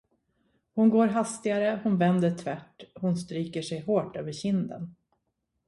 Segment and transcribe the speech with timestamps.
[0.75, 4.95] Hon går hastigare, hon vänder tvärt, hon stryker sig hårt över kinden.